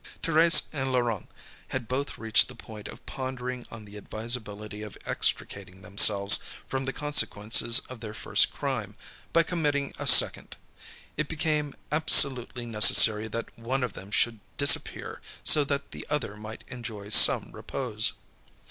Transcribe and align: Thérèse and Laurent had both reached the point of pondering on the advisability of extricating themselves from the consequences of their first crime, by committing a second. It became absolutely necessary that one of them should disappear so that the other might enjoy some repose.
Thérèse 0.23 0.63
and 0.73 0.91
Laurent 0.91 1.29
had 1.67 1.87
both 1.87 2.17
reached 2.17 2.47
the 2.47 2.55
point 2.55 2.87
of 2.87 3.05
pondering 3.05 3.67
on 3.69 3.85
the 3.85 3.97
advisability 3.97 4.81
of 4.81 4.97
extricating 5.05 5.83
themselves 5.83 6.39
from 6.67 6.85
the 6.85 6.91
consequences 6.91 7.81
of 7.87 7.99
their 7.99 8.15
first 8.15 8.51
crime, 8.51 8.95
by 9.31 9.43
committing 9.43 9.93
a 9.99 10.07
second. 10.07 10.57
It 11.17 11.29
became 11.29 11.75
absolutely 11.91 12.65
necessary 12.65 13.27
that 13.27 13.55
one 13.59 13.83
of 13.83 13.93
them 13.93 14.09
should 14.09 14.39
disappear 14.57 15.21
so 15.43 15.63
that 15.65 15.91
the 15.91 16.07
other 16.09 16.35
might 16.35 16.63
enjoy 16.69 17.09
some 17.09 17.51
repose. 17.53 18.13